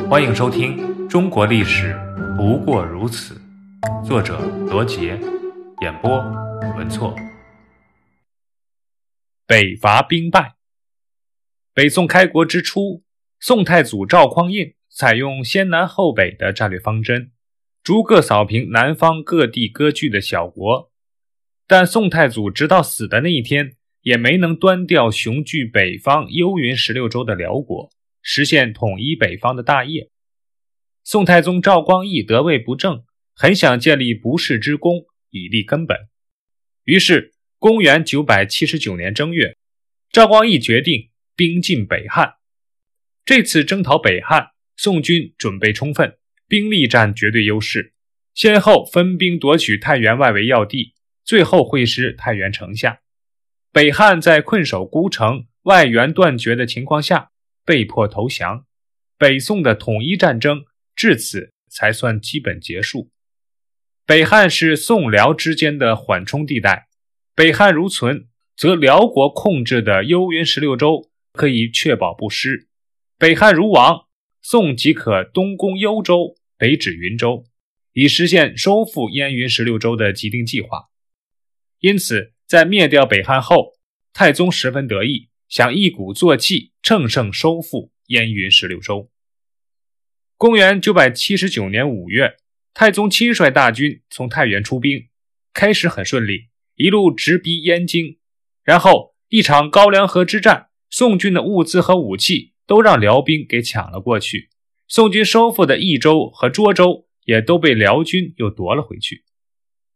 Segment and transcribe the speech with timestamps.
[0.00, 0.76] 欢迎收听
[1.08, 1.94] 《中国历史
[2.36, 3.40] 不过如此》，
[4.06, 4.38] 作者
[4.70, 5.18] 罗杰，
[5.82, 6.18] 演播
[6.76, 7.14] 文措。
[9.46, 10.54] 北伐兵败。
[11.74, 13.02] 北宋开国之初，
[13.40, 17.32] 宋太祖赵匡胤采用先南后北的战略方针，
[17.82, 20.90] 逐个扫平南方各地割据的小国。
[21.66, 27.90] 但宋太祖直到死的那一天，也没能端掉雄踞北方幽云十六州的辽国。
[28.22, 30.08] 实现统一北方的大业。
[31.04, 33.04] 宋太宗赵光义得位不正，
[33.34, 35.96] 很想建立不世之功以立根本。
[36.84, 39.56] 于是，公元九百七十九年正月，
[40.12, 42.34] 赵光义决定兵进北汉。
[43.24, 47.94] 这次征讨北汉，宋军准备充分，兵力占绝对优势，
[48.32, 53.00] 先后分兵夺取太原外围要地，最后会师太原城下。
[53.72, 57.31] 北汉在困守孤城、外援断绝的情况下。
[57.64, 58.66] 被迫投降，
[59.16, 63.10] 北宋的统一战争至此才算基本结束。
[64.04, 66.88] 北汉是宋辽之间的缓冲地带，
[67.34, 72.66] 北汉如存，则辽国控制的幽云十六州可以确保不失；
[73.16, 74.06] 北汉如亡，
[74.42, 77.44] 宋即可东攻幽州，北指云州，
[77.92, 80.88] 以实现收复燕云十六州的既定计划。
[81.78, 83.74] 因此，在灭掉北汉后，
[84.12, 85.28] 太宗十分得意。
[85.52, 89.10] 想一鼓作气，乘胜收复燕云十六州。
[90.38, 92.38] 公元九百七十九年五月，
[92.72, 95.08] 太宗亲率大军从太原出兵，
[95.52, 98.16] 开始很顺利，一路直逼燕京。
[98.64, 104.48] 然后一场高梁河之战，宋军的物资和武器都让辽兵给抢了过去，
[104.88, 109.24] 宋军收复的益州和涿州也都被辽军又夺了回去。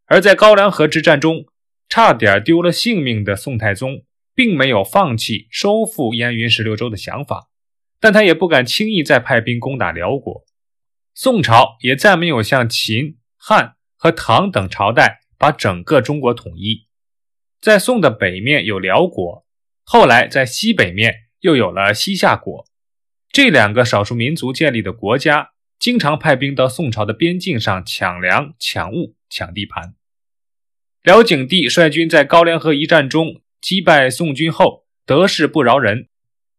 [0.04, 1.46] 而在高梁河之战中，
[1.88, 4.04] 差点丢了性命的宋太宗。
[4.36, 7.48] 并没有放弃收复燕云十六州的想法，
[7.98, 10.44] 但他也不敢轻易再派兵攻打辽国。
[11.14, 16.86] 宋朝也再没有像秦、汉和唐等朝代把整个中国统一。
[17.62, 19.46] 在宋的北面有辽国，
[19.82, 22.66] 后来在西北面又有了西夏国。
[23.32, 29.94] 这两个少数民族建立的国家，经常派兵到宋朝的边境上抢粮、抢物、抢地盘。
[31.02, 33.41] 辽景帝率军在高梁河一战中。
[33.66, 36.06] 击败宋军后，得势不饶人，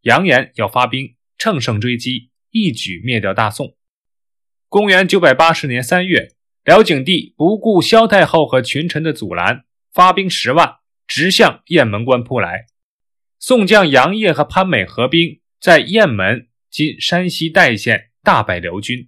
[0.01, 3.78] 扬言要发兵乘胜追击，一举灭掉大宋。
[4.68, 6.34] 公元九百八十年三月，
[6.66, 9.63] 辽景帝不顾萧太后和群臣的阻拦，
[9.94, 12.66] 发兵十万，直向雁门关扑来。
[13.40, 19.07] 宋将杨业和潘美合兵，在雁门（今山西代县）大败辽军。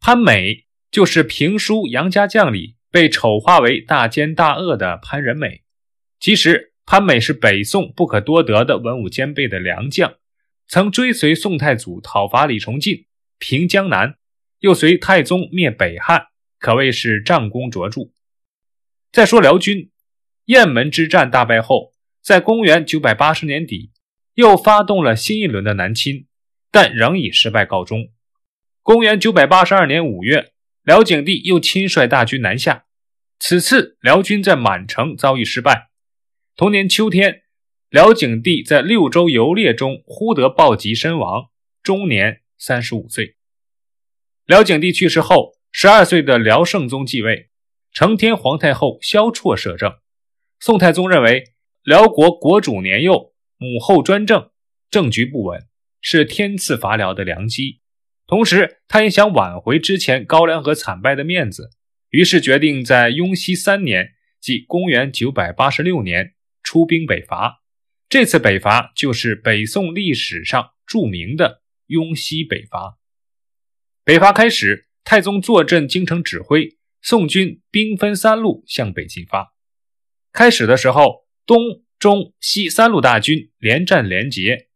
[0.00, 5.62] 潘美就是评书《杨家将》里被丑化为大奸大恶的潘仁美，
[6.18, 6.72] 其实。
[6.86, 10.16] 潘美是北宋不可多得的文武兼备的良将，
[10.68, 13.06] 曾追随宋太祖讨伐李崇进，
[13.38, 14.16] 平江南，
[14.60, 16.26] 又随太宗灭北汉，
[16.58, 18.10] 可谓是战功卓著。
[19.10, 19.90] 再说辽军，
[20.46, 23.90] 雁门之战大败后，在公元980年底，
[24.34, 26.26] 又发动了新一轮的南侵，
[26.70, 28.10] 但仍以失败告终。
[28.82, 30.52] 公元982年5月，
[30.82, 32.84] 辽景帝又亲率大军南下，
[33.38, 35.88] 此次辽军在满城遭遇失败。
[36.56, 37.42] 同年秋天，
[37.90, 41.50] 辽景帝在六州游猎中忽得暴疾身亡，
[41.82, 43.34] 终年三十五岁。
[44.46, 47.48] 辽景帝去世后，十二岁的辽圣宗继位，
[47.92, 49.94] 承天皇太后萧绰摄政。
[50.60, 51.42] 宋太宗认为
[51.82, 54.50] 辽国国主年幼，母后专政，
[54.88, 55.66] 政局不稳，
[56.00, 57.80] 是天赐伐辽的良机。
[58.28, 61.70] 同时，他也想挽回之前高梁河惨败的面子，
[62.10, 66.33] 于是决定在雍熙三年，即公元九百八十六年。
[66.74, 67.62] 出兵北伐，
[68.08, 72.98] 这次北伐就是北宋历史上著名的雍熙北伐。
[74.02, 79.54] 北伐开始，太宗坐镇京城指挥，宋军兵分三路向北进发。
[80.32, 84.66] 开始的时候，东、中、西三路大军连战连捷，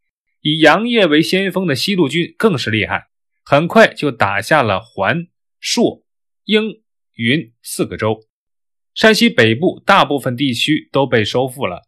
[0.41, 3.09] 以杨业为先锋的西路军更是厉害，
[3.43, 5.27] 很快就打下了环、
[5.59, 6.05] 朔、
[6.45, 6.81] 英、
[7.15, 8.21] 云四个州。
[8.95, 11.88] 山西北部大部分地区都被收复了，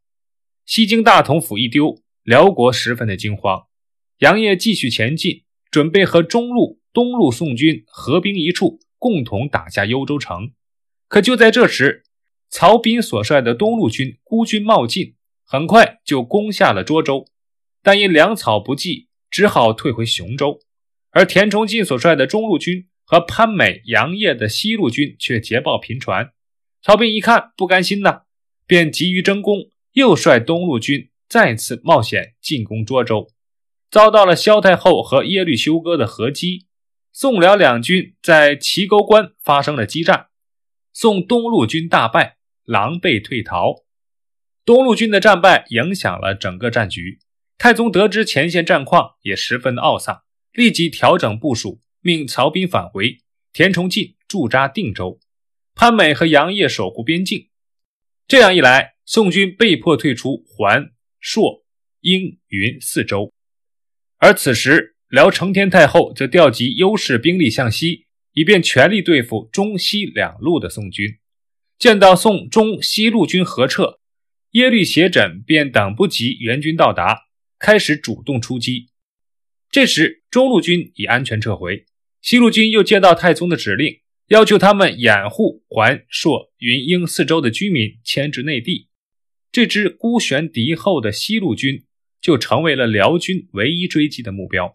[0.71, 3.67] 西京大同府一丢，辽国十分的惊慌。
[4.19, 10.53] 杨业继续前进，准备和中路、东路宋军合兵一处，共同打下幽州城。
[11.09, 12.05] 可就在这时，
[12.49, 17.27] 曹彬所率的东路军孤军冒进，很快就攻下了涿州，
[17.83, 20.61] 但因粮草不济，只好退回雄州。
[21.11, 26.31] 而田崇进所率的中路军和潘美、杨业的西路军却捷报频传。
[26.81, 28.21] 曹彬一看不甘心呐，
[28.69, 33.29] 便急于争功，又率东路军再次冒险进攻涿州，
[33.91, 36.67] 遭到了萧太后和耶律休哥的合击，
[37.13, 40.29] 宋辽两军在齐沟关发生了激战，
[40.93, 43.85] 宋东路军大败，狼狈退逃。
[44.65, 47.19] 东路军的战败影响了整个战局。
[47.59, 50.23] 太宗得知前线战况，也十分的懊丧，
[50.53, 53.19] 立即调整部署，命曹彬返回，
[53.53, 55.21] 田崇进驻扎定州，
[55.75, 57.50] 潘美和杨业守护边境。
[58.31, 61.65] 这样一来，宋军被迫退出环、朔、
[62.03, 63.35] 应、云四州。
[64.19, 71.19] 而此时，辽成天太后则调集优势兵力向西，以便全力对付中西两路的宋军。
[71.77, 73.99] 见到宋中西路军合撤，
[74.53, 77.23] 耶律斜轸便等不及援军到达。
[77.59, 78.91] 开始主动出击，
[79.73, 81.85] 这时中路军已安全撤回，
[82.23, 83.99] 西路军又接到太宗的指令，
[84.31, 88.89] 要求他们掩护环、朔、云、英四州的居民迁至内地。
[89.51, 91.85] 这支孤悬敌后的西路军
[92.21, 94.73] 就成为了辽军唯一追击的目标。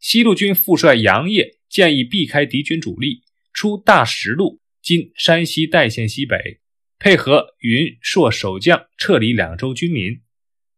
[0.00, 6.60] 西路军副帅杨业建议避开敌军主力，出大石路（今山西代县西北），
[6.98, 10.22] 配合云、朔守将撤离两州军民。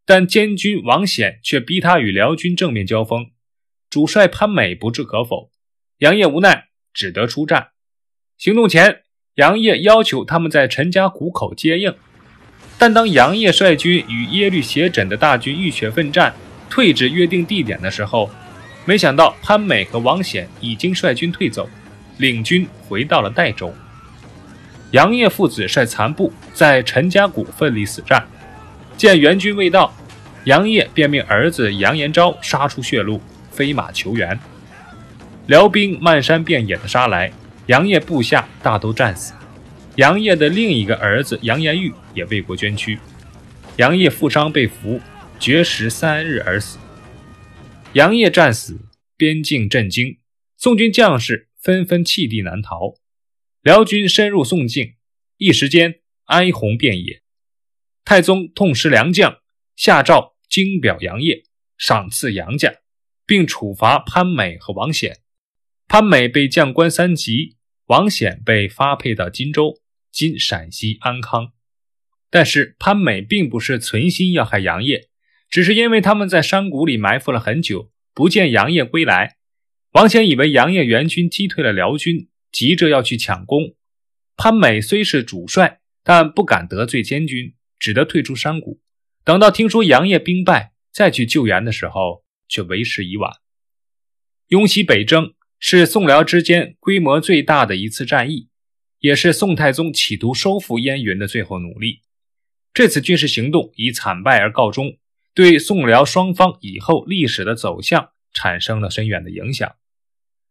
[0.04, 3.30] 但监军王显却逼他与辽军正面交锋，
[3.88, 5.52] 主帅潘美不置可否，
[5.98, 7.68] 杨业无奈只得出战。
[8.38, 9.00] 行动前，
[9.36, 11.94] 杨业要求他们在陈家谷口接应，
[12.78, 16.34] 但当杨业率军与耶律斜轸的大军浴血奋战，
[16.68, 18.30] 退至约定地点的时候，
[18.84, 21.66] 没想到潘美和王显已经率军退走，
[22.18, 23.72] 领军回到了代州。
[24.90, 28.22] 杨业父子率残部在陈家谷奋力死战。
[28.98, 29.92] 见援军未到，
[30.44, 34.38] 杨业便命儿子杨延昭杀出血路，飞马求援。
[35.46, 37.32] 辽兵漫山遍野的杀来，
[37.66, 39.34] 杨业部下大都战死。
[39.96, 42.98] 杨业的另一个儿子杨延玉也为国捐躯。
[43.76, 45.00] 杨业负伤被俘，
[45.38, 46.78] 绝食三日而死。
[47.94, 48.78] 杨业战死，
[49.16, 50.18] 边境震惊，
[50.56, 52.94] 宋军将士纷纷弃地难逃。
[53.62, 54.94] 辽军深入宋境，
[55.38, 57.22] 一时间哀鸿遍野。
[58.04, 59.38] 太宗痛失良将，
[59.74, 61.42] 下诏精表杨业，
[61.76, 62.76] 赏赐杨家，
[63.26, 65.18] 并处罚潘美和王显。
[65.88, 67.55] 潘美被降官三级，
[67.86, 69.80] 王显被发配到荆州
[70.12, 71.52] （今陕西安康）。
[72.30, 75.08] 但是潘美并不是存心要害杨业，
[75.48, 79.36] 只是因为他们在山谷里埋伏了很久，不见杨业归来。
[79.92, 83.74] 王显以为杨业援军击退了辽军，急着要去抢功。
[84.36, 87.54] 潘美虽是主帅，但不敢得罪监军。
[87.78, 88.80] 只得退出山谷，
[89.22, 93.30] 等到听说杨业兵败，再去救援的时候，却为时已晚。
[94.48, 98.48] 雍西北征是宋辽之间规模最大的一次战役，
[99.00, 102.02] 也是宋太宗企图收复燕云的最后努力。
[102.74, 104.98] 这次军事行动以惨败而告终，
[105.34, 109.76] 对宋辽双方以后历史的走向产生了深远的影响。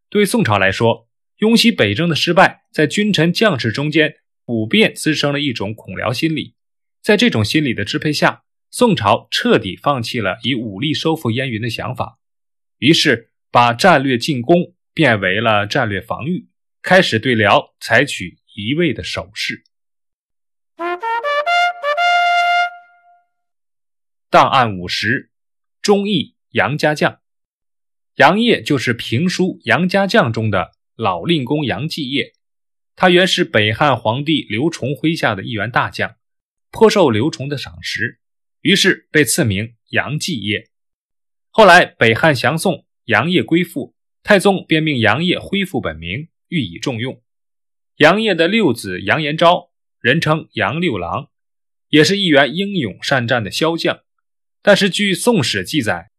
[0.10, 1.08] 对宋朝来说，
[1.38, 4.16] 雍西北征的失败，在君臣将士中间
[4.46, 6.56] 普遍滋生了一种恐辽心理。
[7.02, 12.18] 在这种心理的支配下，宋朝彻底放弃了以武力收复燕云的想法，
[12.80, 16.48] 于是把战略进攻变为了战略防御，
[16.82, 19.66] 开始对辽采取一味的守势。
[24.30, 25.32] 档案五十，
[25.82, 27.20] 忠义杨家将，
[28.16, 32.32] 杨业就是评书《杨家将》中的老令公杨继业，
[32.96, 36.16] 他原是北汉皇帝刘崇麾下的一员大将。
[36.72, 38.22] 颇受刘崇的赏识，
[38.62, 40.70] 于是被赐名杨继业。
[41.50, 43.95] 后来北汉降宋，杨业归附，
[44.26, 47.22] 太宗便命杨业恢复本名，予以重用。
[47.98, 51.30] 杨业的六子杨延昭，人称杨六郎，
[51.90, 54.00] 也是一员英勇善战的骁将。
[54.64, 56.10] 但是据《宋史》记载，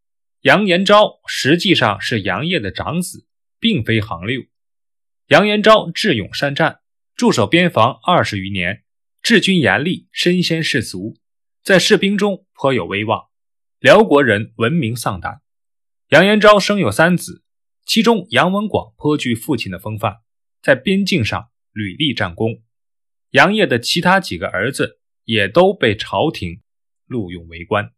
[0.43, 3.27] 杨延昭实际上是杨业的长子，
[3.59, 4.45] 并非行六。
[5.27, 6.79] 杨延昭智勇善战，
[7.17, 8.85] 驻守边防二十余年。
[9.21, 11.17] 治军严厉，身先士卒，
[11.65, 13.25] 在士兵中颇有威望，
[13.81, 15.41] 辽国人闻名丧胆。
[16.11, 17.43] 杨延昭生有三子，
[17.87, 20.17] 其中杨文广颇具父亲的风范，
[20.61, 22.63] 在边境上屡立战功。
[23.31, 26.63] 杨业的其他几个儿子也都被朝廷
[27.07, 27.93] 录用为官。